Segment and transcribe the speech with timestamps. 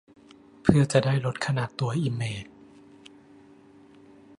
[0.61, 2.45] เพื่อจะได้ลดขนาดตัวอิมเมจ